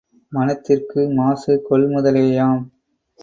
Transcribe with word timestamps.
மனத்திற்கு 0.31 1.01
மாசு 1.09 1.53
கொள்முதலேயாம். 1.69 2.63